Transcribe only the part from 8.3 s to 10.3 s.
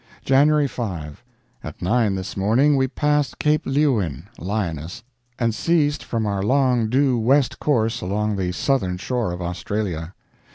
the southern shore of Australia.